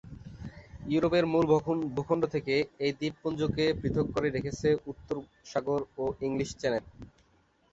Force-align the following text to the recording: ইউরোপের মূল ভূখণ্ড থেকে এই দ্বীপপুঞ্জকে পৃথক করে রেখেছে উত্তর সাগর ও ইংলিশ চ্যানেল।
ইউরোপের 0.85 1.25
মূল 1.31 1.45
ভূখণ্ড 1.95 2.23
থেকে 2.35 2.55
এই 2.85 2.91
দ্বীপপুঞ্জকে 2.99 3.65
পৃথক 3.81 4.05
করে 4.13 4.27
রেখেছে 4.29 4.67
উত্তর 4.91 5.15
সাগর 5.51 5.81
ও 5.97 6.05
ইংলিশ 6.27 6.49
চ্যানেল। 6.61 6.83